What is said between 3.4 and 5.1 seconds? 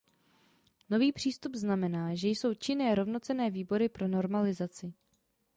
výbory pro normalizaci.